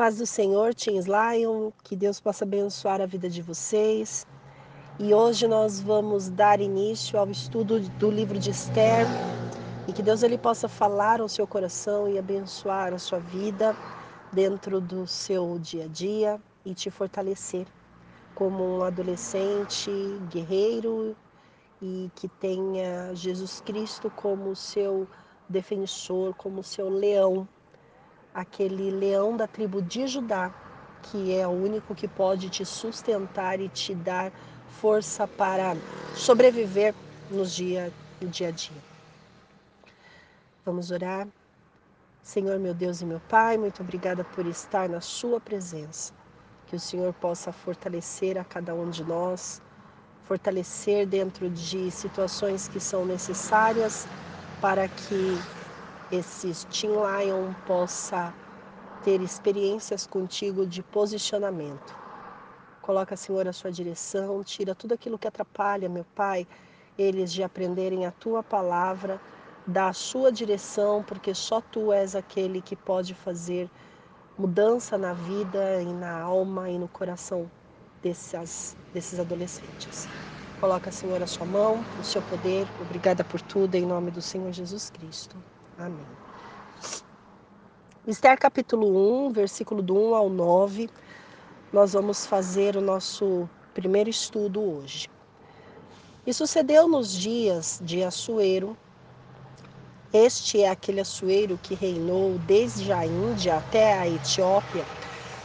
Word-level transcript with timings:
Paz 0.00 0.16
do 0.16 0.24
Senhor, 0.24 0.74
Teens 0.74 1.04
Lion, 1.04 1.70
que 1.84 1.94
Deus 1.94 2.18
possa 2.18 2.46
abençoar 2.46 3.02
a 3.02 3.06
vida 3.06 3.28
de 3.28 3.42
vocês. 3.42 4.26
E 4.98 5.12
hoje 5.12 5.46
nós 5.46 5.78
vamos 5.78 6.30
dar 6.30 6.58
início 6.58 7.18
ao 7.18 7.30
estudo 7.30 7.78
do 7.80 8.10
livro 8.10 8.38
de 8.38 8.48
Esther 8.48 9.06
e 9.86 9.92
que 9.92 10.02
Deus 10.02 10.22
ele 10.22 10.38
possa 10.38 10.70
falar 10.70 11.20
ao 11.20 11.28
seu 11.28 11.46
coração 11.46 12.08
e 12.08 12.18
abençoar 12.18 12.94
a 12.94 12.98
sua 12.98 13.18
vida 13.18 13.76
dentro 14.32 14.80
do 14.80 15.06
seu 15.06 15.58
dia 15.58 15.84
a 15.84 15.88
dia 15.88 16.40
e 16.64 16.72
te 16.72 16.90
fortalecer 16.90 17.66
como 18.34 18.78
um 18.78 18.82
adolescente 18.82 19.90
guerreiro 20.30 21.14
e 21.82 22.10
que 22.14 22.26
tenha 22.26 23.14
Jesus 23.14 23.60
Cristo 23.60 24.10
como 24.16 24.56
seu 24.56 25.06
defensor, 25.46 26.32
como 26.36 26.62
seu 26.62 26.88
leão 26.88 27.46
aquele 28.34 28.90
leão 28.90 29.36
da 29.36 29.46
tribo 29.46 29.82
de 29.82 30.06
Judá, 30.06 30.52
que 31.02 31.34
é 31.34 31.46
o 31.46 31.50
único 31.50 31.94
que 31.94 32.06
pode 32.06 32.48
te 32.48 32.64
sustentar 32.64 33.60
e 33.60 33.68
te 33.68 33.94
dar 33.94 34.32
força 34.80 35.26
para 35.26 35.76
sobreviver 36.14 36.94
nos 37.30 37.54
dia, 37.54 37.92
no 38.20 38.28
dia 38.28 38.48
a 38.48 38.50
dia. 38.50 38.90
Vamos 40.64 40.90
orar. 40.90 41.26
Senhor, 42.22 42.58
meu 42.58 42.74
Deus 42.74 43.00
e 43.00 43.06
meu 43.06 43.20
Pai, 43.28 43.56
muito 43.56 43.82
obrigada 43.82 44.22
por 44.22 44.46
estar 44.46 44.88
na 44.88 45.00
Sua 45.00 45.40
presença. 45.40 46.12
Que 46.66 46.76
o 46.76 46.80
Senhor 46.80 47.12
possa 47.14 47.50
fortalecer 47.50 48.38
a 48.38 48.44
cada 48.44 48.74
um 48.74 48.88
de 48.90 49.02
nós, 49.02 49.60
fortalecer 50.24 51.06
dentro 51.06 51.50
de 51.50 51.90
situações 51.90 52.68
que 52.68 52.78
são 52.78 53.04
necessárias 53.04 54.06
para 54.60 54.86
que 54.86 55.38
esse 56.10 56.66
Team 56.66 56.94
Lion 56.94 57.52
possa 57.66 58.34
ter 59.04 59.20
experiências 59.20 60.06
contigo 60.06 60.66
de 60.66 60.82
posicionamento. 60.82 61.94
Coloca, 62.82 63.16
Senhor, 63.16 63.46
a 63.46 63.52
sua 63.52 63.70
direção, 63.70 64.42
tira 64.42 64.74
tudo 64.74 64.94
aquilo 64.94 65.18
que 65.18 65.28
atrapalha, 65.28 65.88
meu 65.88 66.04
Pai, 66.14 66.46
eles 66.98 67.32
de 67.32 67.42
aprenderem 67.42 68.04
a 68.04 68.10
tua 68.10 68.42
palavra, 68.42 69.20
da 69.66 69.92
sua 69.92 70.32
direção, 70.32 71.02
porque 71.02 71.34
só 71.34 71.60
tu 71.60 71.92
és 71.92 72.16
aquele 72.16 72.60
que 72.60 72.74
pode 72.74 73.14
fazer 73.14 73.70
mudança 74.36 74.98
na 74.98 75.12
vida 75.12 75.80
e 75.82 75.92
na 75.92 76.20
alma 76.20 76.68
e 76.68 76.78
no 76.78 76.88
coração 76.88 77.48
desses 78.02 79.20
adolescentes. 79.20 80.08
Coloca, 80.60 80.90
Senhor, 80.90 81.22
a 81.22 81.26
sua 81.26 81.46
mão, 81.46 81.84
o 81.98 82.02
seu 82.02 82.20
poder. 82.22 82.66
Obrigada 82.80 83.22
por 83.22 83.40
tudo, 83.40 83.76
em 83.76 83.86
nome 83.86 84.10
do 84.10 84.20
Senhor 84.20 84.50
Jesus 84.52 84.90
Cristo. 84.90 85.36
Amém. 85.80 86.06
Esther 88.06 88.38
capítulo 88.38 89.28
1, 89.28 89.32
versículo 89.32 89.80
do 89.80 89.96
1 89.96 90.14
ao 90.14 90.28
9, 90.28 90.90
nós 91.72 91.94
vamos 91.94 92.26
fazer 92.26 92.76
o 92.76 92.82
nosso 92.82 93.48
primeiro 93.72 94.10
estudo 94.10 94.60
hoje. 94.60 95.08
E 96.26 96.34
sucedeu 96.34 96.86
nos 96.86 97.10
dias 97.10 97.80
de 97.82 98.04
Assuero, 98.04 98.76
este 100.12 100.60
é 100.60 100.68
aquele 100.68 101.00
Assuero 101.00 101.58
que 101.62 101.74
reinou 101.74 102.38
desde 102.40 102.92
a 102.92 103.06
Índia 103.06 103.56
até 103.56 103.98
a 103.98 104.06
Etiópia, 104.06 104.84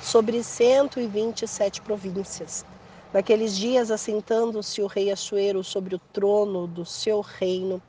sobre 0.01 0.43
127 0.43 1.79
províncias. 1.79 2.65
Naqueles 3.13 3.55
dias, 3.55 3.89
assentando-se 3.89 4.81
o 4.81 4.87
rei 4.87 5.09
Assuero 5.11 5.63
sobre 5.63 5.95
o 5.95 6.01
trono 6.11 6.67
do 6.67 6.85
seu 6.85 7.21
reino, 7.21 7.81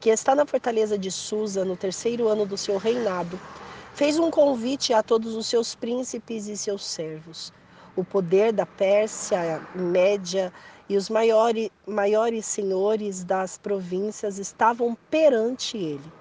que 0.00 0.08
está 0.08 0.34
na 0.34 0.46
fortaleza 0.46 0.96
de 0.96 1.10
Susa, 1.10 1.62
no 1.62 1.76
terceiro 1.76 2.26
ano 2.26 2.46
do 2.46 2.56
seu 2.56 2.78
reinado, 2.78 3.38
fez 3.94 4.18
um 4.18 4.30
convite 4.30 4.94
a 4.94 5.02
todos 5.02 5.34
os 5.34 5.46
seus 5.46 5.74
príncipes 5.74 6.46
e 6.48 6.56
seus 6.56 6.82
servos. 6.84 7.52
O 7.94 8.02
poder 8.02 8.50
da 8.50 8.64
Pérsia 8.64 9.60
Média 9.74 10.50
e 10.88 10.96
os 10.96 11.10
maiores, 11.10 11.70
maiores 11.86 12.46
senhores 12.46 13.22
das 13.22 13.58
províncias 13.58 14.38
estavam 14.38 14.96
perante 15.10 15.76
ele, 15.76 16.12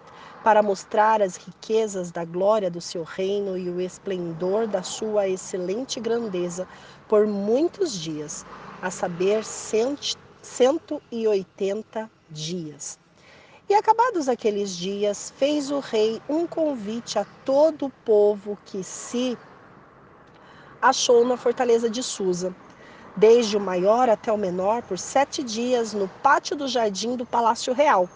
para 0.43 0.61
mostrar 0.61 1.21
as 1.21 1.37
riquezas 1.37 2.11
da 2.11 2.25
glória 2.25 2.69
do 2.69 2.81
seu 2.81 3.03
reino 3.03 3.57
e 3.57 3.69
o 3.69 3.79
esplendor 3.79 4.67
da 4.67 4.83
sua 4.83 5.29
excelente 5.29 6.01
grandeza 6.01 6.67
por 7.07 7.25
muitos 7.25 7.93
dias, 7.93 8.45
a 8.81 8.91
saber, 8.91 9.43
cento 9.45 11.01
e 11.11 11.27
oitenta 11.27 12.09
dias. 12.29 12.99
E 13.69 13.75
acabados 13.75 14.27
aqueles 14.27 14.75
dias, 14.75 15.31
fez 15.37 15.69
o 15.69 15.79
rei 15.79 16.19
um 16.27 16.47
convite 16.47 17.19
a 17.19 17.25
todo 17.45 17.85
o 17.85 17.91
povo 18.03 18.57
que 18.65 18.83
se 18.83 19.37
achou 20.81 21.23
na 21.23 21.37
fortaleza 21.37 21.87
de 21.87 22.01
Susa, 22.01 22.51
desde 23.15 23.55
o 23.55 23.59
maior 23.59 24.09
até 24.09 24.33
o 24.33 24.37
menor, 24.37 24.81
por 24.81 24.97
sete 24.97 25.43
dias, 25.43 25.93
no 25.93 26.07
pátio 26.23 26.55
do 26.55 26.67
jardim 26.67 27.15
do 27.15 27.27
Palácio 27.27 27.71
Real. 27.71 28.09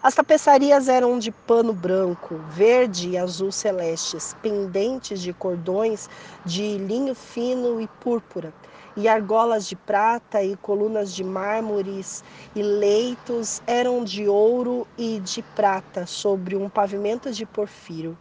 As 0.00 0.14
tapeçarias 0.14 0.88
eram 0.88 1.18
de 1.18 1.32
pano 1.32 1.72
branco, 1.72 2.36
verde 2.50 3.08
e 3.08 3.18
azul 3.18 3.50
celestes, 3.50 4.36
pendentes 4.40 5.20
de 5.20 5.32
cordões 5.32 6.08
de 6.44 6.78
linho 6.78 7.16
fino 7.16 7.80
e 7.80 7.88
púrpura 7.88 8.54
e 8.96 9.06
argolas 9.06 9.68
de 9.68 9.76
prata 9.76 10.42
e 10.42 10.56
colunas 10.56 11.14
de 11.14 11.22
mármores 11.22 12.24
e 12.54 12.62
leitos 12.62 13.60
eram 13.66 14.02
de 14.02 14.26
ouro 14.26 14.88
e 14.96 15.20
de 15.20 15.42
prata 15.42 16.06
sobre 16.06 16.56
um 16.56 16.68
pavimento 16.68 17.30
de 17.30 17.44
porfiro 17.44 18.16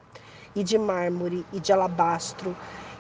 e 0.54 0.64
de 0.64 0.78
mármore 0.78 1.46
e 1.54 1.62
de 1.62 1.72
alabastro 1.72 2.56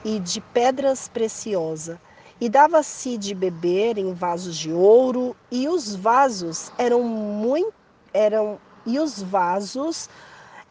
e 0.05 0.19
de 0.19 0.39
pedras 0.39 1.09
preciosas. 1.09 1.97
E 2.39 2.49
dava-se 2.49 3.17
de 3.17 3.33
beber 3.33 3.97
em 3.97 4.13
vasos 4.13 4.57
de 4.57 4.71
ouro 4.71 5.35
e 5.51 5.67
os 5.67 5.95
vasos 5.95 6.71
eram 6.77 7.03
muito 7.03 7.73
eram 8.13 8.57
e 8.85 8.99
os 8.99 9.21
vasos 9.21 10.09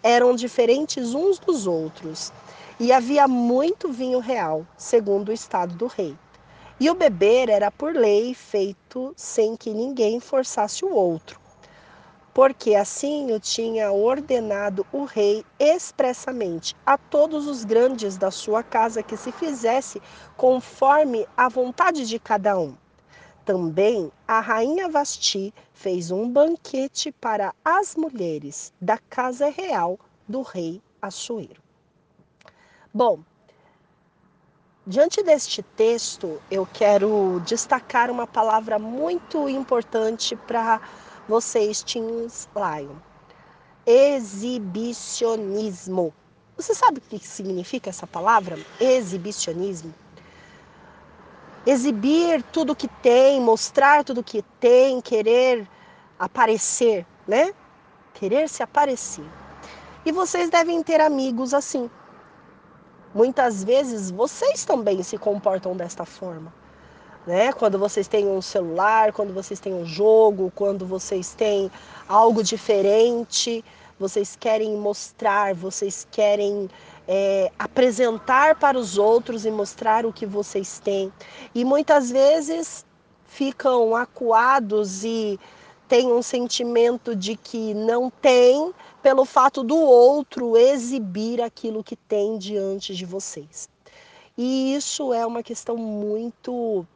eram 0.02 0.34
diferentes 0.34 1.14
uns 1.14 1.38
dos 1.38 1.66
outros. 1.66 2.32
E 2.80 2.92
havia 2.92 3.28
muito 3.28 3.92
vinho 3.92 4.20
real 4.20 4.66
segundo 4.76 5.28
o 5.28 5.32
estado 5.32 5.74
do 5.74 5.86
rei 5.86 6.16
e 6.78 6.90
o 6.90 6.94
beber 6.94 7.48
era 7.48 7.70
por 7.70 7.94
lei 7.94 8.34
feito 8.34 9.12
sem 9.16 9.56
que 9.56 9.70
ninguém 9.70 10.18
forçasse 10.18 10.84
o 10.84 10.92
outro, 10.92 11.40
porque 12.32 12.74
assim 12.74 13.32
o 13.32 13.38
tinha 13.38 13.92
ordenado 13.92 14.84
o 14.92 15.04
rei 15.04 15.44
expressamente 15.58 16.74
a 16.84 16.98
todos 16.98 17.46
os 17.46 17.64
grandes 17.64 18.16
da 18.16 18.30
sua 18.30 18.62
casa 18.62 19.02
que 19.02 19.16
se 19.16 19.30
fizesse 19.30 20.02
conforme 20.36 21.26
a 21.36 21.48
vontade 21.48 22.06
de 22.06 22.18
cada 22.18 22.58
um. 22.58 22.74
Também 23.44 24.10
a 24.26 24.40
rainha 24.40 24.88
Vasti 24.88 25.52
fez 25.72 26.10
um 26.10 26.28
banquete 26.28 27.12
para 27.12 27.54
as 27.64 27.94
mulheres 27.94 28.72
da 28.80 28.98
casa 28.98 29.50
real 29.50 29.98
do 30.26 30.40
rei 30.40 30.80
Assuero. 31.00 31.62
Bom, 32.92 33.18
Diante 34.86 35.22
deste 35.22 35.62
texto, 35.62 36.42
eu 36.50 36.68
quero 36.70 37.40
destacar 37.46 38.10
uma 38.10 38.26
palavra 38.26 38.78
muito 38.78 39.48
importante 39.48 40.36
para 40.36 40.78
vocês, 41.26 41.82
Teens 41.82 42.46
Lion. 42.54 42.96
Exibicionismo. 43.86 46.12
Você 46.54 46.74
sabe 46.74 46.98
o 46.98 47.00
que 47.00 47.18
significa 47.18 47.88
essa 47.88 48.06
palavra? 48.06 48.58
Exibicionismo. 48.78 49.94
Exibir 51.66 52.42
tudo 52.52 52.76
que 52.76 52.86
tem, 52.86 53.40
mostrar 53.40 54.04
tudo 54.04 54.22
que 54.22 54.42
tem, 54.60 55.00
querer 55.00 55.66
aparecer, 56.18 57.06
né? 57.26 57.54
Querer 58.12 58.50
se 58.50 58.62
aparecer. 58.62 59.24
E 60.04 60.12
vocês 60.12 60.50
devem 60.50 60.82
ter 60.82 61.00
amigos 61.00 61.54
assim 61.54 61.88
Muitas 63.14 63.62
vezes 63.62 64.10
vocês 64.10 64.64
também 64.64 65.02
se 65.02 65.16
comportam 65.16 65.76
desta 65.76 66.04
forma. 66.04 66.52
Né? 67.26 67.52
Quando 67.52 67.78
vocês 67.78 68.08
têm 68.08 68.26
um 68.26 68.42
celular, 68.42 69.12
quando 69.12 69.32
vocês 69.32 69.60
têm 69.60 69.72
um 69.72 69.86
jogo, 69.86 70.52
quando 70.54 70.84
vocês 70.84 71.32
têm 71.32 71.70
algo 72.08 72.42
diferente, 72.42 73.64
vocês 73.98 74.36
querem 74.36 74.76
mostrar, 74.76 75.54
vocês 75.54 76.06
querem 76.10 76.68
é, 77.06 77.52
apresentar 77.58 78.56
para 78.56 78.76
os 78.76 78.98
outros 78.98 79.46
e 79.46 79.50
mostrar 79.50 80.04
o 80.04 80.12
que 80.12 80.26
vocês 80.26 80.80
têm. 80.80 81.12
E 81.54 81.64
muitas 81.64 82.10
vezes 82.10 82.84
ficam 83.26 83.94
acuados 83.94 85.04
e 85.04 85.38
têm 85.88 86.12
um 86.12 86.22
sentimento 86.22 87.14
de 87.14 87.36
que 87.36 87.74
não 87.74 88.10
tem 88.10 88.74
pelo 89.04 89.26
fato 89.26 89.62
do 89.62 89.76
outro 89.76 90.56
exibir 90.56 91.42
aquilo 91.42 91.84
que 91.84 91.94
tem 91.94 92.38
diante 92.38 92.94
de 92.94 93.04
vocês. 93.04 93.68
E 94.34 94.74
isso 94.74 95.12
é 95.12 95.26
uma 95.26 95.42
questão 95.42 95.76
muito 95.76 96.86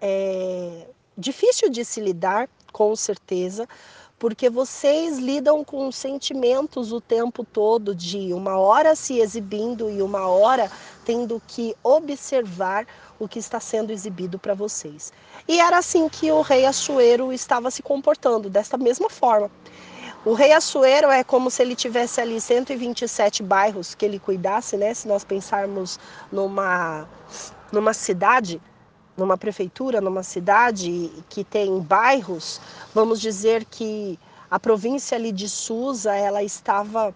é, 0.00 0.86
difícil 1.18 1.68
de 1.68 1.84
se 1.84 2.00
lidar, 2.00 2.48
com 2.72 2.94
certeza, 2.94 3.68
porque 4.16 4.48
vocês 4.48 5.18
lidam 5.18 5.64
com 5.64 5.90
sentimentos 5.90 6.92
o 6.92 7.00
tempo 7.00 7.44
todo 7.44 7.96
de 7.96 8.32
uma 8.32 8.56
hora 8.56 8.94
se 8.94 9.18
exibindo 9.18 9.90
e 9.90 10.00
uma 10.00 10.28
hora 10.28 10.70
tendo 11.04 11.42
que 11.48 11.74
observar 11.82 12.86
o 13.18 13.26
que 13.26 13.40
está 13.40 13.58
sendo 13.58 13.90
exibido 13.90 14.38
para 14.38 14.54
vocês. 14.54 15.12
E 15.48 15.58
era 15.58 15.78
assim 15.78 16.08
que 16.08 16.30
o 16.30 16.42
rei 16.42 16.64
Assuero 16.64 17.32
estava 17.32 17.72
se 17.72 17.82
comportando, 17.82 18.48
desta 18.48 18.78
mesma 18.78 19.10
forma. 19.10 19.50
O 20.26 20.32
rei 20.32 20.52
Assuero 20.52 21.10
é 21.10 21.22
como 21.22 21.50
se 21.50 21.60
ele 21.60 21.76
tivesse 21.76 22.18
ali 22.18 22.40
127 22.40 23.42
bairros 23.42 23.94
que 23.94 24.06
ele 24.06 24.18
cuidasse, 24.18 24.74
né? 24.74 24.94
Se 24.94 25.06
nós 25.06 25.22
pensarmos 25.22 26.00
numa, 26.32 27.06
numa 27.70 27.92
cidade, 27.92 28.58
numa 29.18 29.36
prefeitura, 29.36 30.00
numa 30.00 30.22
cidade 30.22 31.12
que 31.28 31.44
tem 31.44 31.78
bairros, 31.78 32.58
vamos 32.94 33.20
dizer 33.20 33.66
que 33.66 34.18
a 34.50 34.58
província 34.58 35.14
ali 35.14 35.30
de 35.30 35.46
Susa, 35.46 36.14
ela 36.14 36.42
estava 36.42 37.14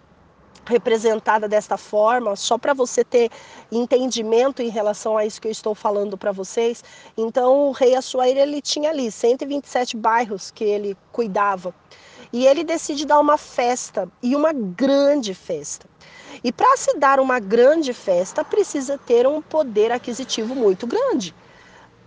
representada 0.66 1.48
desta 1.48 1.78
forma, 1.78 2.36
só 2.36 2.58
para 2.58 2.74
você 2.74 3.02
ter 3.02 3.30
entendimento 3.72 4.60
em 4.60 4.68
relação 4.68 5.16
a 5.16 5.24
isso 5.24 5.40
que 5.40 5.48
eu 5.48 5.52
estou 5.52 5.74
falando 5.74 6.18
para 6.18 6.30
vocês. 6.30 6.84
Então, 7.16 7.68
o 7.68 7.72
rei 7.72 7.94
Assuero 7.94 8.38
ele 8.38 8.60
tinha 8.60 8.90
ali 8.90 9.10
127 9.10 9.96
bairros 9.96 10.50
que 10.50 10.62
ele 10.62 10.94
cuidava. 11.10 11.74
E 12.32 12.46
ele 12.46 12.62
decide 12.62 13.06
dar 13.06 13.18
uma 13.18 13.38
festa, 13.38 14.08
e 14.22 14.36
uma 14.36 14.52
grande 14.52 15.34
festa. 15.34 15.86
E 16.42 16.52
para 16.52 16.76
se 16.76 16.96
dar 16.98 17.18
uma 17.20 17.38
grande 17.40 17.92
festa, 17.92 18.44
precisa 18.44 18.98
ter 18.98 19.26
um 19.26 19.42
poder 19.42 19.90
aquisitivo 19.90 20.54
muito 20.54 20.86
grande. 20.86 21.34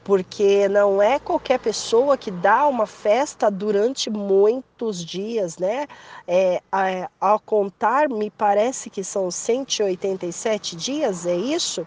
Porque 0.03 0.67
não 0.67 1.01
é 1.01 1.19
qualquer 1.19 1.59
pessoa 1.59 2.17
que 2.17 2.31
dá 2.31 2.65
uma 2.67 2.87
festa 2.87 3.51
durante 3.51 4.09
muitos 4.09 5.03
dias, 5.05 5.57
né? 5.57 5.87
É, 6.27 6.61
é, 6.73 7.09
ao 7.19 7.39
contar, 7.39 8.09
me 8.09 8.31
parece 8.31 8.89
que 8.89 9.03
são 9.03 9.29
187 9.29 10.75
dias, 10.75 11.25
é 11.25 11.35
isso? 11.35 11.85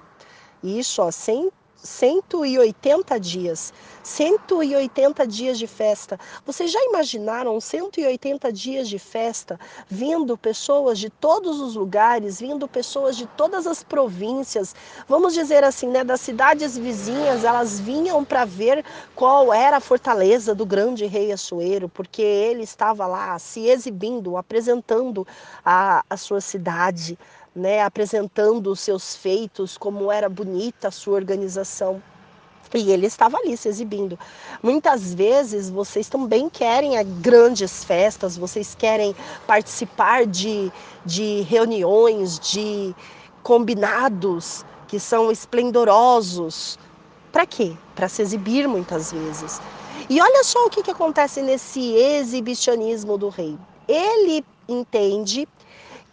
Isso, 0.62 1.02
ó, 1.02 1.10
100 1.10 1.50
180 1.76 3.18
dias. 3.20 3.72
180 4.02 5.26
dias 5.26 5.58
de 5.58 5.66
festa. 5.66 6.18
Vocês 6.44 6.70
já 6.70 6.78
imaginaram 6.84 7.58
180 7.60 8.52
dias 8.52 8.88
de 8.88 8.98
festa, 8.98 9.58
vindo 9.88 10.36
pessoas 10.36 10.98
de 10.98 11.08
todos 11.08 11.58
os 11.60 11.74
lugares, 11.74 12.38
vindo 12.38 12.68
pessoas 12.68 13.16
de 13.16 13.26
todas 13.26 13.66
as 13.66 13.82
províncias, 13.82 14.74
vamos 15.08 15.32
dizer 15.32 15.64
assim, 15.64 15.88
né, 15.88 16.04
das 16.04 16.20
cidades 16.20 16.76
vizinhas, 16.76 17.44
elas 17.44 17.80
vinham 17.80 18.24
para 18.24 18.44
ver 18.44 18.84
qual 19.14 19.52
era 19.52 19.78
a 19.78 19.80
fortaleza 19.80 20.54
do 20.54 20.66
grande 20.66 21.06
rei 21.06 21.32
Assuero, 21.32 21.88
porque 21.88 22.22
ele 22.22 22.62
estava 22.62 23.06
lá 23.06 23.38
se 23.38 23.68
exibindo, 23.68 24.36
apresentando 24.36 25.26
a, 25.64 26.04
a 26.08 26.16
sua 26.16 26.40
cidade 26.40 27.18
né, 27.54 27.82
apresentando 27.82 28.70
os 28.70 28.80
seus 28.80 29.14
feitos, 29.14 29.78
como 29.78 30.10
era 30.10 30.28
bonita 30.28 30.88
a 30.88 30.90
sua 30.90 31.14
organização. 31.14 32.02
E 32.72 32.90
ele 32.90 33.06
estava 33.06 33.36
ali 33.38 33.56
se 33.56 33.68
exibindo. 33.68 34.18
Muitas 34.60 35.14
vezes 35.14 35.70
vocês 35.70 36.08
também 36.08 36.48
querem 36.48 36.92
grandes 37.20 37.84
festas, 37.84 38.36
vocês 38.36 38.74
querem 38.74 39.14
participar 39.46 40.26
de, 40.26 40.72
de 41.04 41.42
reuniões, 41.42 42.38
de 42.40 42.94
combinados 43.44 44.64
que 44.88 44.98
são 44.98 45.30
esplendorosos. 45.30 46.76
Para 47.30 47.46
quê? 47.46 47.76
Para 47.94 48.08
se 48.08 48.22
exibir 48.22 48.66
muitas 48.66 49.12
vezes. 49.12 49.60
E 50.10 50.20
olha 50.20 50.42
só 50.42 50.66
o 50.66 50.70
que, 50.70 50.82
que 50.82 50.90
acontece 50.90 51.42
nesse 51.42 51.94
exibicionismo 51.94 53.16
do 53.16 53.28
rei. 53.28 53.56
Ele 53.86 54.44
entende 54.68 55.46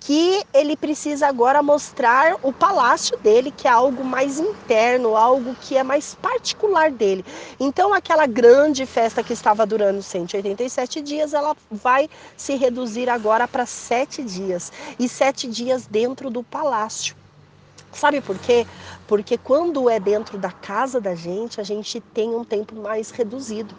que 0.01 0.44
ele 0.51 0.75
precisa 0.75 1.27
agora 1.27 1.62
mostrar 1.62 2.36
o 2.42 2.51
palácio 2.51 3.15
dele, 3.19 3.51
que 3.51 3.68
é 3.68 3.71
algo 3.71 4.03
mais 4.03 4.39
interno, 4.39 5.15
algo 5.15 5.56
que 5.62 5.77
é 5.77 5.83
mais 5.83 6.15
particular 6.15 6.89
dele. 6.89 7.24
Então, 7.59 7.94
aquela 7.94 8.25
grande 8.25 8.83
festa 8.88 9.24
que 9.24 9.31
estava 9.31 9.63
durando 9.63 10.01
187 10.01 11.01
dias, 11.01 11.36
ela 11.36 11.56
vai 11.69 12.09
se 12.36 12.56
reduzir 12.56 13.12
agora 13.12 13.48
para 13.48 13.68
sete 13.68 14.24
dias 14.24 14.74
e 14.98 15.07
sete 15.07 15.48
dias 15.48 15.86
dentro 15.86 16.31
do 16.31 16.42
palácio. 16.42 17.15
Sabe 17.94 18.21
por 18.21 18.39
quê? 18.39 18.65
Porque 19.06 19.38
quando 19.38 19.88
é 19.88 20.00
dentro 20.00 20.36
da 20.36 20.51
casa 20.51 21.00
da 21.00 21.13
gente, 21.13 21.62
a 21.62 21.63
gente 21.63 22.01
tem 22.01 22.33
um 22.33 22.44
tempo 22.44 22.75
mais 22.75 23.12
reduzido. 23.12 23.75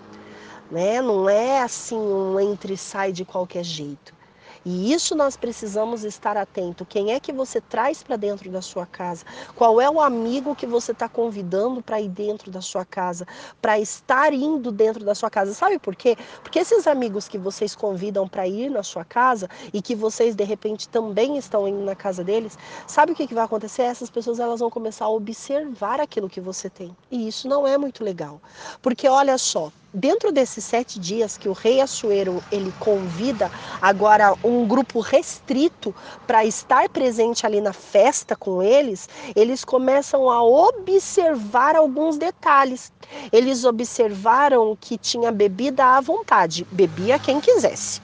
Né? 0.70 1.02
Não 1.02 1.28
é 1.28 1.62
assim 1.62 1.96
um 1.96 2.38
entre 2.38 2.74
e 2.74 2.78
sai 2.78 3.10
de 3.10 3.24
qualquer 3.24 3.64
jeito. 3.64 4.21
E 4.64 4.92
isso 4.92 5.14
nós 5.16 5.36
precisamos 5.36 6.04
estar 6.04 6.36
atento. 6.36 6.84
Quem 6.84 7.12
é 7.12 7.18
que 7.18 7.32
você 7.32 7.60
traz 7.60 8.02
para 8.02 8.16
dentro 8.16 8.50
da 8.50 8.62
sua 8.62 8.86
casa? 8.86 9.24
Qual 9.56 9.80
é 9.80 9.90
o 9.90 10.00
amigo 10.00 10.54
que 10.54 10.66
você 10.66 10.92
está 10.92 11.08
convidando 11.08 11.82
para 11.82 12.00
ir 12.00 12.08
dentro 12.08 12.50
da 12.50 12.60
sua 12.60 12.84
casa? 12.84 13.26
Para 13.60 13.78
estar 13.80 14.32
indo 14.32 14.70
dentro 14.70 15.04
da 15.04 15.14
sua 15.14 15.28
casa? 15.28 15.52
Sabe 15.52 15.78
por 15.78 15.96
quê? 15.96 16.16
Porque 16.42 16.60
esses 16.60 16.86
amigos 16.86 17.26
que 17.26 17.38
vocês 17.38 17.74
convidam 17.74 18.28
para 18.28 18.46
ir 18.46 18.70
na 18.70 18.82
sua 18.82 19.04
casa 19.04 19.48
e 19.72 19.82
que 19.82 19.94
vocês 19.94 20.34
de 20.36 20.44
repente 20.44 20.88
também 20.88 21.36
estão 21.36 21.66
indo 21.66 21.82
na 21.82 21.96
casa 21.96 22.22
deles, 22.22 22.56
sabe 22.86 23.12
o 23.12 23.14
que, 23.14 23.26
que 23.26 23.34
vai 23.34 23.44
acontecer? 23.44 23.82
Essas 23.82 24.10
pessoas 24.10 24.38
elas 24.38 24.60
vão 24.60 24.70
começar 24.70 25.06
a 25.06 25.10
observar 25.10 26.00
aquilo 26.00 26.28
que 26.28 26.40
você 26.40 26.70
tem. 26.70 26.96
E 27.10 27.26
isso 27.26 27.48
não 27.48 27.66
é 27.66 27.76
muito 27.76 28.04
legal. 28.04 28.40
Porque 28.80 29.08
olha 29.08 29.36
só, 29.38 29.72
dentro 29.92 30.32
desses 30.32 30.64
sete 30.64 30.98
dias 30.98 31.36
que 31.36 31.48
o 31.48 31.52
rei 31.52 31.80
Assuero 31.80 32.42
ele 32.50 32.72
convida 32.78 33.50
agora 33.80 34.34
um 34.42 34.66
grupo 34.66 35.00
restrito 35.00 35.94
para 36.26 36.44
estar 36.44 36.88
presente 36.88 37.44
ali 37.44 37.60
na 37.60 37.72
festa 37.72 38.34
com 38.34 38.62
eles, 38.62 39.08
eles 39.36 39.64
começam 39.64 40.30
a 40.30 40.42
observar 40.42 41.76
alguns 41.76 42.16
detalhes. 42.16 42.92
Eles 43.30 43.64
observaram 43.64 44.76
que 44.80 44.96
tinha 44.96 45.30
bebida 45.30 45.84
à 45.84 46.00
vontade, 46.00 46.66
bebia 46.70 47.18
quem 47.18 47.40
quisesse. 47.40 48.00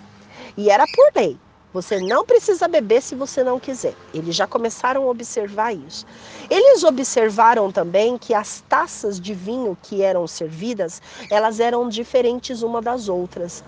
E 0.56 0.70
era 0.70 0.86
por 0.86 1.10
lei. 1.16 1.40
Você 1.72 2.00
não 2.00 2.24
precisa 2.24 2.66
beber 2.66 3.02
se 3.02 3.14
você 3.14 3.44
não 3.44 3.60
quiser. 3.60 3.94
Eles 4.14 4.34
já 4.34 4.46
começaram 4.46 5.02
a 5.02 5.10
observar 5.10 5.74
isso. 5.74 6.06
Eles 6.48 6.82
observaram 6.82 7.70
também 7.70 8.16
que 8.16 8.32
as 8.32 8.64
taças 8.66 9.20
de 9.20 9.34
vinho 9.34 9.76
que 9.82 10.02
eram 10.02 10.26
servidas, 10.26 11.02
elas 11.28 11.60
eram 11.60 11.86
diferentes 11.88 12.62
uma 12.62 12.80
das 12.80 13.08
outras. 13.08 13.62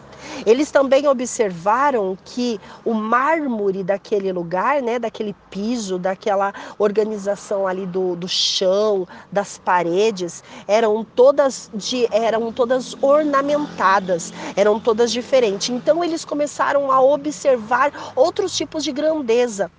Eles 0.47 0.71
também 0.71 1.07
observaram 1.09 2.17
que 2.25 2.61
o 2.85 2.95
mármore 2.95 3.83
daquele 3.83 4.33
lugar, 4.33 4.83
né, 4.83 4.99
daquele 4.99 5.35
piso, 5.51 5.99
daquela 5.99 6.53
organização 6.79 7.67
ali 7.67 7.87
do, 7.87 8.17
do 8.17 8.29
chão, 8.29 9.07
das 9.33 9.59
paredes, 9.59 10.43
eram 10.67 11.05
todas 11.05 11.71
de, 11.75 12.09
eram 12.11 12.53
todas 12.53 12.95
ornamentadas, 13.03 14.33
eram 14.57 14.79
todas 14.79 15.11
diferentes. 15.11 15.69
Então 15.71 16.03
eles 16.05 16.25
começaram 16.25 16.91
a 16.91 17.01
observar 17.01 17.90
outros 18.15 18.57
tipos 18.57 18.85
de 18.85 18.93
grandeza 18.93 19.71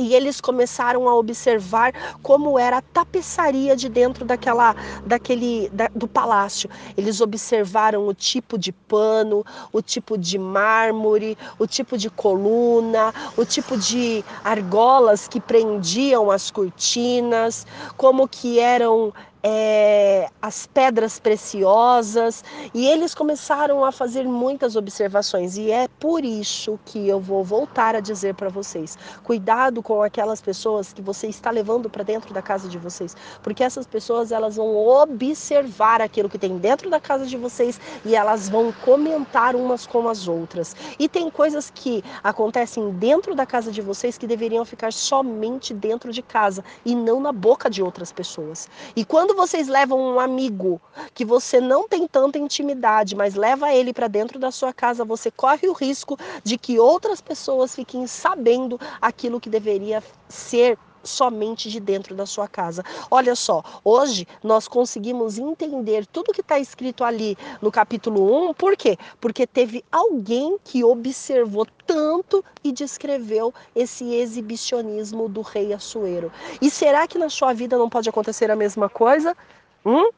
e 0.00 0.14
eles 0.14 0.40
começaram 0.40 1.08
a 1.08 1.14
observar 1.14 1.92
como 2.22 2.58
era 2.58 2.78
a 2.78 2.82
tapeçaria 2.82 3.76
de 3.76 3.88
dentro 3.88 4.24
daquela, 4.24 4.74
daquele, 5.06 5.68
da, 5.68 5.88
do 5.94 6.08
palácio. 6.08 6.68
Eles 6.96 7.20
observaram 7.20 8.08
o 8.08 8.14
tipo 8.14 8.58
de 8.58 8.72
pano, 8.72 9.44
o 9.72 9.80
tipo 9.80 10.18
de 10.18 10.38
mármore, 10.38 11.38
o 11.58 11.66
tipo 11.66 11.96
de 11.96 12.10
coluna, 12.10 13.14
o 13.36 13.44
tipo 13.44 13.76
de 13.76 14.24
argolas 14.42 15.28
que 15.28 15.40
prendiam 15.40 16.30
as 16.30 16.50
cortinas, 16.50 17.66
como 17.96 18.26
que 18.26 18.58
eram 18.58 19.12
é, 19.46 20.26
as 20.40 20.66
pedras 20.66 21.18
preciosas, 21.18 22.42
e 22.72 22.86
eles 22.86 23.14
começaram 23.14 23.84
a 23.84 23.92
fazer 23.92 24.24
muitas 24.24 24.74
observações, 24.74 25.58
e 25.58 25.70
é 25.70 25.86
por 26.00 26.24
isso 26.24 26.80
que 26.86 27.06
eu 27.06 27.20
vou 27.20 27.44
voltar 27.44 27.94
a 27.94 28.00
dizer 28.00 28.34
para 28.34 28.48
vocês: 28.48 28.96
cuidado 29.22 29.82
com 29.82 30.02
aquelas 30.02 30.40
pessoas 30.40 30.94
que 30.94 31.02
você 31.02 31.26
está 31.26 31.50
levando 31.50 31.90
para 31.90 32.02
dentro 32.02 32.32
da 32.32 32.40
casa 32.40 32.68
de 32.68 32.78
vocês, 32.78 33.14
porque 33.42 33.62
essas 33.62 33.86
pessoas 33.86 34.32
elas 34.32 34.56
vão 34.56 34.74
observar 34.74 36.00
aquilo 36.00 36.30
que 36.30 36.38
tem 36.38 36.56
dentro 36.56 36.88
da 36.88 36.98
casa 36.98 37.26
de 37.26 37.36
vocês 37.36 37.78
e 38.02 38.16
elas 38.16 38.48
vão 38.48 38.72
comentar 38.72 39.54
umas 39.54 39.86
com 39.86 40.08
as 40.08 40.26
outras. 40.26 40.74
E 40.98 41.06
tem 41.06 41.28
coisas 41.28 41.68
que 41.68 42.02
acontecem 42.22 42.90
dentro 42.92 43.34
da 43.34 43.44
casa 43.44 43.70
de 43.70 43.82
vocês 43.82 44.16
que 44.16 44.26
deveriam 44.26 44.64
ficar 44.64 44.90
somente 44.90 45.74
dentro 45.74 46.10
de 46.10 46.22
casa 46.22 46.64
e 46.82 46.94
não 46.94 47.20
na 47.20 47.32
boca 47.32 47.68
de 47.68 47.82
outras 47.82 48.10
pessoas. 48.10 48.70
E 48.96 49.04
quando 49.04 49.33
quando 49.34 49.48
vocês 49.48 49.66
levam 49.66 50.00
um 50.00 50.20
amigo 50.20 50.80
que 51.12 51.24
você 51.24 51.60
não 51.60 51.88
tem 51.88 52.06
tanta 52.06 52.38
intimidade, 52.38 53.16
mas 53.16 53.34
leva 53.34 53.74
ele 53.74 53.92
para 53.92 54.06
dentro 54.06 54.38
da 54.38 54.52
sua 54.52 54.72
casa, 54.72 55.04
você 55.04 55.28
corre 55.28 55.66
o 55.68 55.72
risco 55.72 56.16
de 56.44 56.56
que 56.56 56.78
outras 56.78 57.20
pessoas 57.20 57.74
fiquem 57.74 58.06
sabendo 58.06 58.78
aquilo 59.02 59.40
que 59.40 59.50
deveria 59.50 60.00
ser 60.28 60.78
somente 61.04 61.70
de 61.70 61.78
dentro 61.78 62.14
da 62.14 62.26
sua 62.26 62.48
casa. 62.48 62.82
Olha 63.10 63.34
só, 63.34 63.62
hoje 63.84 64.26
nós 64.42 64.66
conseguimos 64.66 65.38
entender 65.38 66.06
tudo 66.06 66.32
que 66.32 66.40
está 66.40 66.58
escrito 66.58 67.04
ali 67.04 67.36
no 67.60 67.70
capítulo 67.70 68.50
1, 68.50 68.54
por 68.54 68.76
quê? 68.76 68.96
Porque 69.20 69.46
teve 69.46 69.84
alguém 69.92 70.58
que 70.64 70.82
observou 70.82 71.66
tanto 71.86 72.44
e 72.62 72.72
descreveu 72.72 73.52
esse 73.74 74.14
exibicionismo 74.14 75.28
do 75.28 75.42
rei 75.42 75.72
Assuero. 75.72 76.32
E 76.60 76.70
será 76.70 77.06
que 77.06 77.18
na 77.18 77.28
sua 77.28 77.52
vida 77.52 77.76
não 77.76 77.88
pode 77.88 78.08
acontecer 78.08 78.50
a 78.50 78.56
mesma 78.56 78.88
coisa? 78.88 79.36
Hum? 79.84 80.10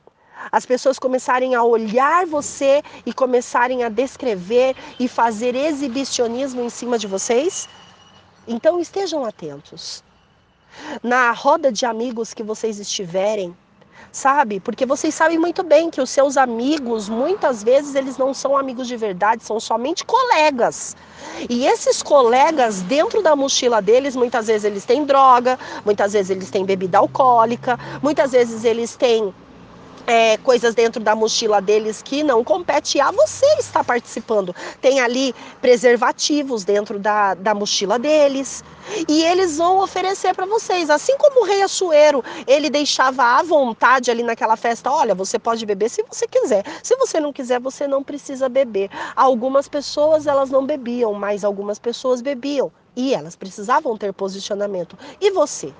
As 0.53 0.67
pessoas 0.67 0.99
começarem 0.99 1.55
a 1.55 1.63
olhar 1.63 2.27
você 2.27 2.83
e 3.05 3.13
começarem 3.13 3.83
a 3.83 3.89
descrever 3.89 4.77
e 5.01 5.09
fazer 5.09 5.55
exibicionismo 5.55 6.61
em 6.63 6.71
cima 6.71 6.99
de 6.99 7.07
vocês? 7.07 7.69
Então 8.47 8.79
estejam 8.79 9.25
atentos 9.25 10.05
na 11.03 11.33
roda 11.33 11.71
de 11.71 11.87
amigos 11.87 12.35
que 12.35 12.43
vocês 12.43 12.79
estiverem, 12.79 13.57
sabe? 14.13 14.61
Porque 14.61 14.87
vocês 14.87 15.15
sabem 15.15 15.39
muito 15.39 15.63
bem 15.63 15.91
que 15.91 16.01
os 16.01 16.11
seus 16.11 16.37
amigos, 16.37 17.09
muitas 17.09 17.63
vezes, 17.63 17.95
eles 17.95 18.17
não 18.17 18.33
são 18.33 18.57
amigos 18.57 18.89
de 18.89 18.97
verdade, 18.97 19.45
são 19.45 19.61
somente 19.61 20.05
colegas. 20.05 20.97
E 21.49 21.67
esses 21.67 22.03
colegas, 22.03 22.83
dentro 22.83 23.23
da 23.23 23.37
mochila 23.37 23.83
deles, 23.83 24.17
muitas 24.17 24.47
vezes 24.47 24.65
eles 24.65 24.85
têm 24.85 25.05
droga, 25.05 25.59
muitas 25.85 26.13
vezes 26.13 26.31
eles 26.31 26.51
têm 26.51 26.65
bebida 26.65 26.99
alcoólica, 26.99 27.79
muitas 28.03 28.33
vezes 28.33 28.65
eles 28.65 28.97
têm 28.97 29.35
é, 30.07 30.37
coisas 30.39 30.75
dentro 30.75 31.03
da 31.03 31.15
mochila 31.15 31.61
deles 31.61 32.01
que 32.01 32.23
não 32.23 32.45
compete 32.45 33.01
a 33.01 33.11
você 33.11 33.47
estar 33.59 33.83
participando. 33.83 34.55
Tem 34.81 35.01
ali 35.01 35.35
preservativos 35.61 36.65
dentro 36.65 36.99
da, 36.99 37.35
da 37.35 37.55
mochila 37.55 37.99
deles. 37.99 38.63
E 39.09 39.25
eles 39.25 39.57
vão 39.57 39.81
oferecer 39.81 40.35
para 40.35 40.47
vocês. 40.47 40.89
Assim 40.89 41.17
como 41.19 41.41
o 41.41 41.45
rei 41.45 41.63
Assuero, 41.63 42.23
ele 42.47 42.71
deixava 42.71 43.23
à 43.23 43.43
vontade 43.43 44.11
ali 44.11 44.23
naquela 44.23 44.57
festa: 44.57 44.91
olha, 44.91 45.15
você 45.15 45.39
pode 45.39 45.67
beber 45.67 45.91
se 45.91 46.05
você 46.05 46.27
quiser. 46.29 46.65
Se 46.83 46.97
você 46.97 47.19
não 47.19 47.33
quiser, 47.33 47.59
você 47.59 47.89
não 47.89 48.05
precisa 48.05 48.49
beber. 48.49 48.89
Algumas 49.17 49.69
pessoas 49.69 50.27
elas 50.27 50.51
não 50.51 50.65
bebiam, 50.65 51.13
mas 51.15 51.45
algumas 51.45 51.79
pessoas 51.79 52.23
bebiam. 52.23 52.71
E 52.95 53.13
elas 53.13 53.35
precisavam 53.35 53.97
ter 53.97 54.13
posicionamento. 54.13 54.97
E 55.21 55.31
você? 55.31 55.75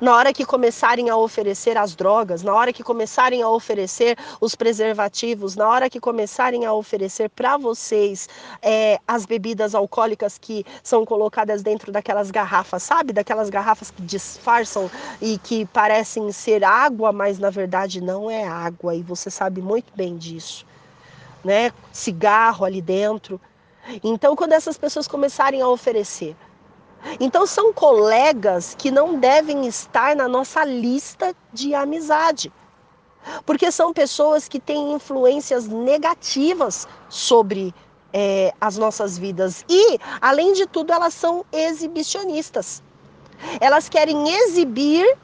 Na 0.00 0.14
hora 0.14 0.32
que 0.32 0.44
começarem 0.44 1.08
a 1.08 1.16
oferecer 1.16 1.76
as 1.76 1.94
drogas, 1.94 2.42
na 2.42 2.54
hora 2.54 2.72
que 2.72 2.82
começarem 2.82 3.42
a 3.42 3.48
oferecer 3.48 4.16
os 4.40 4.54
preservativos, 4.54 5.56
na 5.56 5.68
hora 5.68 5.90
que 5.90 6.00
começarem 6.00 6.64
a 6.66 6.72
oferecer 6.72 7.28
para 7.30 7.56
vocês 7.56 8.28
é, 8.62 8.98
as 9.06 9.26
bebidas 9.26 9.74
alcoólicas 9.74 10.38
que 10.38 10.64
são 10.82 11.04
colocadas 11.04 11.62
dentro 11.62 11.90
daquelas 11.90 12.30
garrafas, 12.30 12.82
sabe? 12.82 13.12
Daquelas 13.12 13.50
garrafas 13.50 13.90
que 13.90 14.02
disfarçam 14.02 14.90
e 15.20 15.38
que 15.38 15.64
parecem 15.66 16.30
ser 16.32 16.64
água, 16.64 17.12
mas 17.12 17.38
na 17.38 17.50
verdade 17.50 18.00
não 18.00 18.30
é 18.30 18.46
água, 18.46 18.94
e 18.94 19.02
você 19.02 19.30
sabe 19.30 19.60
muito 19.60 19.92
bem 19.94 20.16
disso. 20.16 20.66
Né? 21.44 21.72
Cigarro 21.92 22.64
ali 22.64 22.82
dentro. 22.82 23.40
Então, 24.04 24.36
quando 24.36 24.52
essas 24.52 24.76
pessoas 24.76 25.08
começarem 25.08 25.62
a 25.62 25.68
oferecer 25.68 26.36
então 27.18 27.46
são 27.46 27.72
colegas 27.72 28.74
que 28.76 28.90
não 28.90 29.18
devem 29.18 29.66
estar 29.66 30.14
na 30.14 30.28
nossa 30.28 30.64
lista 30.64 31.34
de 31.52 31.74
amizade. 31.74 32.52
Porque 33.44 33.70
são 33.70 33.92
pessoas 33.92 34.48
que 34.48 34.58
têm 34.58 34.92
influências 34.92 35.66
negativas 35.66 36.88
sobre 37.08 37.74
é, 38.12 38.52
as 38.60 38.76
nossas 38.76 39.18
vidas. 39.18 39.64
E, 39.68 39.98
além 40.20 40.52
de 40.52 40.66
tudo, 40.66 40.92
elas 40.92 41.14
são 41.14 41.44
exibicionistas. 41.52 42.82
Elas 43.60 43.88
querem 43.88 44.28
exibir 44.28 45.16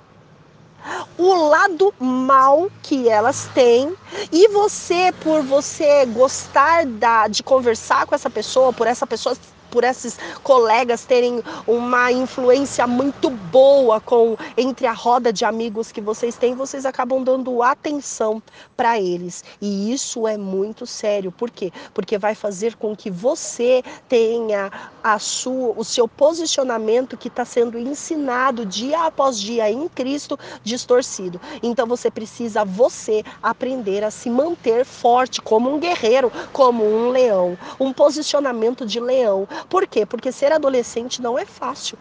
o 1.18 1.34
lado 1.48 1.92
mal 1.98 2.70
que 2.82 3.08
elas 3.08 3.48
têm 3.54 3.94
e 4.30 4.46
você 4.48 5.12
por 5.20 5.42
você 5.42 6.06
gostar 6.06 6.86
da, 6.86 7.26
de 7.26 7.42
conversar 7.42 8.06
com 8.06 8.14
essa 8.14 8.30
pessoa, 8.30 8.72
por 8.72 8.86
essa 8.86 9.06
pessoa 9.06 9.36
por 9.76 9.84
esses 9.84 10.18
colegas 10.42 11.04
terem 11.04 11.42
uma 11.66 12.10
influência 12.10 12.86
muito 12.86 13.28
boa 13.28 14.00
com 14.00 14.34
entre 14.56 14.86
a 14.86 14.92
roda 14.94 15.30
de 15.30 15.44
amigos 15.44 15.92
que 15.92 16.00
vocês 16.00 16.34
têm, 16.34 16.54
vocês 16.54 16.86
acabam 16.86 17.22
dando 17.22 17.62
atenção 17.62 18.42
para 18.74 18.98
eles. 18.98 19.44
E 19.60 19.92
isso 19.92 20.26
é 20.26 20.38
muito 20.38 20.86
sério. 20.86 21.30
Por 21.30 21.50
quê? 21.50 21.70
Porque 21.92 22.16
vai 22.16 22.34
fazer 22.34 22.74
com 22.76 22.96
que 22.96 23.10
você 23.10 23.82
tenha 24.08 24.70
a 25.04 25.18
sua, 25.18 25.74
o 25.76 25.84
seu 25.84 26.08
posicionamento 26.08 27.14
que 27.18 27.28
está 27.28 27.44
sendo 27.44 27.78
ensinado 27.78 28.64
dia 28.64 29.04
após 29.04 29.38
dia 29.38 29.70
em 29.70 29.88
Cristo 29.90 30.38
distorcido. 30.64 31.38
Então 31.62 31.86
você 31.86 32.10
precisa 32.10 32.64
você 32.64 33.22
aprender 33.42 34.02
a 34.02 34.10
se 34.10 34.30
manter 34.30 34.86
forte 34.86 35.42
como 35.42 35.70
um 35.70 35.78
guerreiro, 35.78 36.32
como 36.50 36.82
um 36.82 37.10
leão, 37.10 37.58
um 37.78 37.92
posicionamento 37.92 38.86
de 38.86 38.98
leão, 38.98 39.46
por 39.68 39.86
quê? 39.86 40.06
Porque 40.06 40.32
ser 40.32 40.52
adolescente 40.52 41.20
não 41.20 41.38
é 41.38 41.44
fácil. 41.44 41.98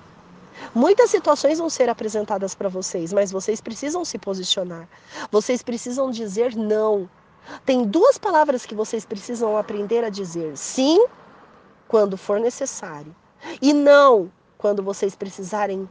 Muitas 0.74 1.10
situações 1.10 1.60
vão 1.60 1.69
ser 1.69 1.89
apresentadas 1.89 2.55
para 2.55 2.69
vocês, 2.69 3.12
mas 3.12 3.31
vocês 3.31 3.60
precisam 3.60 4.05
se 4.05 4.17
posicionar. 4.17 4.88
Vocês 5.31 5.62
precisam 5.62 6.10
dizer 6.12 6.55
não. 6.55 7.10
Tem 7.65 7.84
duas 7.84 8.17
palavras 8.17 8.65
que 8.65 8.74
vocês 8.74 9.05
precisam 9.05 9.57
aprender 9.57 10.03
a 10.03 10.10
dizer: 10.10 10.57
sim, 10.57 11.05
quando 11.88 12.17
for 12.17 12.39
necessário, 12.39 13.15
e 13.62 13.74
não 13.74 14.31
quando 14.57 14.81
vocês 14.81 15.15
precisarem 15.15 15.88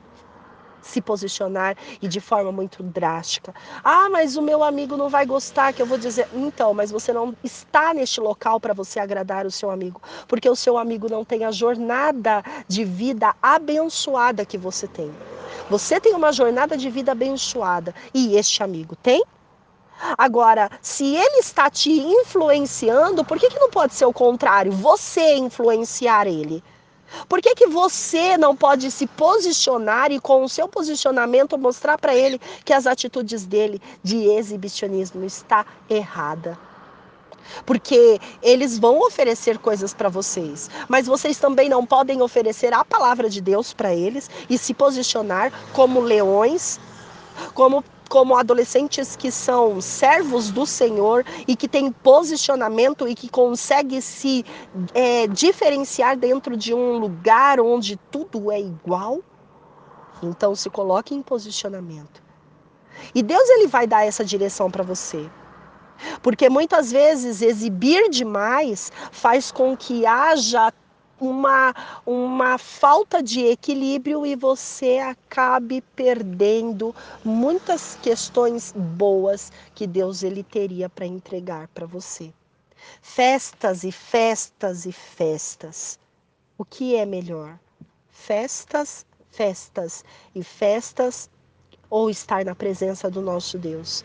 se 0.85 1.01
posicionar 1.01 1.77
e 2.01 2.07
de 2.07 2.21
forma 2.21 2.53
muito 2.53 2.83
drástica. 2.83 3.55
Ah, 3.83 4.09
mas 4.11 4.37
o 4.37 4.43
meu 4.43 4.63
amigo 4.63 4.97
não 4.97 5.09
vai 5.09 5.27
gostar 5.27 5.73
que 5.73 5.83
eu 5.83 5.87
vou 5.87 5.99
dizer. 5.99 6.29
Então, 6.33 6.75
mas 6.75 6.91
você 6.91 7.13
não 7.13 7.35
está 7.43 7.93
neste 7.95 8.21
local 8.21 8.61
para 8.61 8.75
você 8.75 9.01
agradar 9.01 9.47
o 9.47 9.51
seu 9.51 9.71
amigo, 9.71 10.01
porque 10.29 10.49
o 10.49 10.55
seu 10.55 10.77
amigo 10.79 11.09
não 11.11 11.25
tem 11.25 11.45
a 11.45 11.51
jornada 11.51 12.43
de 12.69 12.85
vida 12.85 13.35
abençoada 13.43 14.45
que 14.45 14.59
você 14.59 14.87
tem. 14.87 15.11
Você 15.71 15.99
tem 15.99 16.15
uma 16.15 16.33
jornada 16.33 16.77
de 16.77 16.91
vida 16.91 17.13
abençoada 17.13 17.95
e 18.13 18.37
este 18.37 18.63
amigo 18.63 18.95
tem? 18.95 19.25
Agora, 20.19 20.71
se 20.83 21.17
ele 21.17 21.39
está 21.39 21.71
te 21.71 21.91
influenciando, 21.91 23.25
por 23.25 23.39
que, 23.39 23.49
que 23.49 23.59
não 23.59 23.71
pode 23.71 23.95
ser 23.95 24.05
o 24.05 24.13
contrário? 24.13 24.73
Você 24.73 25.37
influenciar 25.37 26.27
ele. 26.27 26.63
Por 27.29 27.41
que, 27.41 27.55
que 27.55 27.67
você 27.67 28.37
não 28.37 28.57
pode 28.57 28.91
se 28.91 29.07
posicionar 29.07 30.13
e, 30.13 30.21
com 30.21 30.45
o 30.45 30.49
seu 30.49 30.69
posicionamento, 30.69 31.59
mostrar 31.59 31.99
para 31.99 32.15
ele 32.15 32.41
que 32.65 32.73
as 32.73 32.87
atitudes 32.87 33.45
dele 33.45 33.81
de 34.03 34.29
exibicionismo 34.29 35.25
está 35.25 35.65
errada? 35.89 36.59
Porque 37.67 38.19
eles 38.43 38.79
vão 38.79 39.01
oferecer 39.01 39.59
coisas 39.59 39.93
para 39.93 40.09
vocês, 40.09 40.71
mas 40.89 41.07
vocês 41.07 41.39
também 41.39 41.69
não 41.69 41.85
podem 41.85 42.23
oferecer 42.23 42.73
a 42.73 42.85
palavra 42.85 43.29
de 43.29 43.41
Deus 43.41 43.73
para 43.73 43.95
eles 43.95 44.31
e 44.49 44.57
se 44.57 44.73
posicionar 44.73 45.53
como 45.73 46.01
leões, 46.01 46.81
como 47.53 47.85
como 48.15 48.37
adolescentes 48.37 49.17
que 49.17 49.29
são 49.29 49.81
servos 49.81 50.53
do 50.53 50.65
Senhor 50.65 51.27
e 51.49 51.57
que 51.57 51.67
têm 51.67 51.91
posicionamento 51.91 53.09
e 53.09 53.13
que 53.17 53.29
conseguem 53.29 54.01
se 54.01 54.45
é, 54.95 55.27
diferenciar 55.27 56.17
dentro 56.17 56.57
de 56.57 56.73
um 56.73 56.97
lugar 56.97 57.59
onde 57.59 57.97
tudo 58.13 58.53
é 58.53 58.61
igual, 58.61 59.19
então 60.23 60.55
se 60.55 60.71
coloque 60.71 61.13
em 61.13 61.23
posicionamento. 61.23 62.23
E 63.13 63.21
Deus 63.21 63.51
ele 63.51 63.67
vai 63.67 63.85
dar 63.85 64.07
essa 64.07 64.25
direção 64.25 64.71
para 64.71 64.85
você. 64.85 65.29
Porque 66.23 66.49
muitas 66.49 66.93
vezes 66.93 67.43
exibir 67.43 68.09
demais 68.11 68.93
faz 69.11 69.51
com 69.51 69.77
que 69.77 70.07
haja 70.07 70.73
uma, 71.27 71.75
uma 72.07 72.59
falta 72.59 73.23
de 73.23 73.41
equilíbrio 73.47 74.27
e 74.27 74.37
você 74.37 74.99
acabe 74.99 75.81
perdendo 75.97 76.95
muitas 77.25 77.97
questões 77.97 78.73
boas 78.77 79.51
que 79.75 79.87
Deus 79.87 80.23
ele 80.23 80.43
teria 80.43 80.89
para 80.89 81.07
entregar 81.07 81.69
para 81.69 81.87
você. 81.87 82.33
Festas 83.01 83.85
e 83.85 83.93
festas 83.93 84.85
e 84.87 84.93
festas. 84.93 85.99
O 86.59 86.65
que 86.65 86.95
é 86.97 87.07
melhor? 87.07 87.59
Festas, 88.11 89.07
festas 89.31 90.05
e 90.35 90.43
festas 90.45 91.31
ou 91.91 92.11
estar 92.11 92.45
na 92.45 92.55
presença 92.55 93.11
do 93.11 93.21
nosso 93.21 93.59
Deus? 93.59 94.05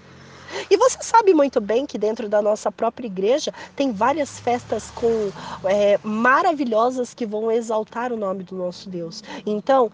E 0.69 0.77
você 0.77 0.97
sabe 1.01 1.33
muito 1.33 1.59
bem 1.59 1.85
que 1.85 1.97
dentro 1.97 2.27
da 2.27 2.41
nossa 2.41 2.71
própria 2.71 3.07
igreja 3.07 3.53
tem 3.75 3.91
várias 3.91 4.39
festas 4.39 4.91
com 4.91 5.31
é, 5.63 5.99
maravilhosas 6.03 7.13
que 7.13 7.25
vão 7.25 7.51
exaltar 7.51 8.11
o 8.11 8.17
nome 8.17 8.43
do 8.43 8.55
nosso 8.55 8.89
Deus. 8.89 9.23
Então, 9.45 9.91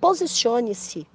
posicione-se. 0.00 1.06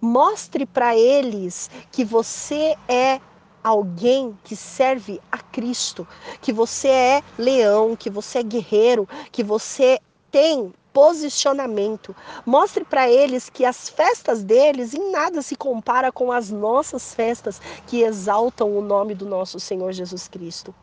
Mostre 0.00 0.66
para 0.66 0.96
eles 0.96 1.70
que 1.90 2.04
você 2.04 2.76
é 2.86 3.20
alguém 3.62 4.38
que 4.44 4.54
serve 4.54 5.20
a 5.30 5.38
Cristo, 5.38 6.06
que 6.40 6.52
você 6.52 6.88
é 6.88 7.22
leão, 7.38 7.96
que 7.96 8.10
você 8.10 8.38
é 8.38 8.42
guerreiro, 8.42 9.08
que 9.32 9.42
você 9.42 9.98
tem 10.30 10.72
posicionamento. 10.92 12.14
Mostre 12.44 12.84
para 12.84 13.08
eles 13.08 13.48
que 13.48 13.64
as 13.64 13.88
festas 13.88 14.42
deles 14.42 14.94
em 14.94 15.10
nada 15.10 15.42
se 15.42 15.56
compara 15.56 16.12
com 16.12 16.30
as 16.32 16.50
nossas 16.50 17.14
festas 17.14 17.60
que 17.86 18.02
exaltam 18.02 18.76
o 18.76 18.82
nome 18.82 19.14
do 19.14 19.26
nosso 19.26 19.58
Senhor 19.58 19.92
Jesus 19.92 20.28
Cristo. 20.28 20.74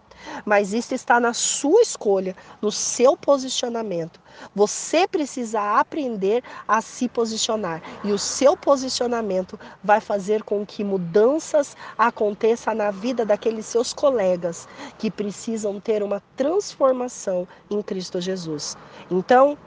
Mas 0.45 0.73
isso 0.73 0.93
está 0.93 1.19
na 1.19 1.33
sua 1.33 1.81
escolha, 1.81 2.35
no 2.61 2.71
seu 2.71 3.15
posicionamento. 3.15 4.19
Você 4.55 5.07
precisa 5.07 5.79
aprender 5.79 6.43
a 6.67 6.81
se 6.81 7.07
posicionar 7.09 7.81
e 8.03 8.11
o 8.11 8.19
seu 8.19 8.55
posicionamento 8.55 9.59
vai 9.83 9.99
fazer 9.99 10.43
com 10.43 10.65
que 10.65 10.83
mudanças 10.83 11.75
aconteçam 11.97 12.75
na 12.75 12.91
vida 12.91 13.25
daqueles 13.25 13.65
seus 13.65 13.93
colegas 13.93 14.67
que 14.97 15.09
precisam 15.09 15.79
ter 15.79 16.03
uma 16.03 16.21
transformação 16.35 17.47
em 17.69 17.81
Cristo 17.81 18.21
Jesus. 18.21 18.77
Então, 19.09 19.57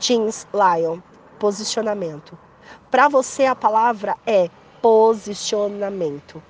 Teens 0.00 0.46
Lion, 0.52 1.00
posicionamento. 1.38 2.38
Para 2.90 3.08
você 3.08 3.46
a 3.46 3.54
palavra 3.54 4.16
é 4.26 4.48
posicionamento, 4.80 6.42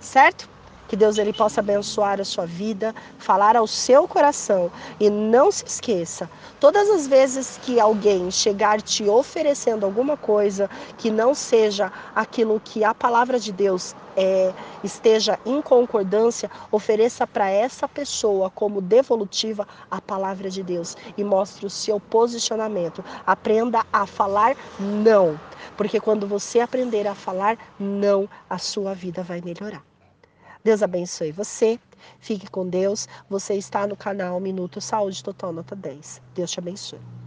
certo? 0.00 0.55
Que 0.88 0.96
Deus 0.96 1.18
ele 1.18 1.32
possa 1.32 1.60
abençoar 1.60 2.20
a 2.20 2.24
sua 2.24 2.46
vida, 2.46 2.94
falar 3.18 3.56
ao 3.56 3.66
seu 3.66 4.06
coração 4.06 4.70
e 5.00 5.10
não 5.10 5.50
se 5.50 5.64
esqueça, 5.66 6.30
todas 6.60 6.88
as 6.90 7.06
vezes 7.06 7.58
que 7.62 7.80
alguém 7.80 8.30
chegar 8.30 8.80
te 8.80 9.08
oferecendo 9.08 9.84
alguma 9.84 10.16
coisa 10.16 10.70
que 10.98 11.10
não 11.10 11.34
seja 11.34 11.92
aquilo 12.14 12.60
que 12.64 12.84
a 12.84 12.94
palavra 12.94 13.38
de 13.38 13.52
Deus 13.52 13.94
é, 14.16 14.52
esteja 14.82 15.38
em 15.44 15.60
concordância, 15.60 16.50
ofereça 16.72 17.26
para 17.26 17.50
essa 17.50 17.86
pessoa 17.86 18.50
como 18.50 18.80
devolutiva 18.80 19.68
a 19.90 20.00
palavra 20.00 20.48
de 20.48 20.62
Deus 20.62 20.96
e 21.16 21.22
mostre 21.22 21.66
o 21.66 21.70
seu 21.70 22.00
posicionamento. 22.00 23.04
Aprenda 23.26 23.84
a 23.92 24.06
falar 24.06 24.56
não, 24.80 25.38
porque 25.76 26.00
quando 26.00 26.26
você 26.26 26.60
aprender 26.60 27.06
a 27.06 27.14
falar 27.14 27.58
não, 27.78 28.28
a 28.48 28.58
sua 28.58 28.94
vida 28.94 29.22
vai 29.22 29.40
melhorar. 29.40 29.85
Deus 30.66 30.82
abençoe 30.82 31.30
você. 31.30 31.78
Fique 32.18 32.50
com 32.50 32.68
Deus. 32.68 33.06
Você 33.30 33.54
está 33.54 33.86
no 33.86 33.96
canal 33.96 34.40
Minuto 34.40 34.80
Saúde 34.80 35.22
Total 35.22 35.52
Nota 35.52 35.76
10. 35.76 36.20
Deus 36.34 36.50
te 36.50 36.58
abençoe. 36.58 37.25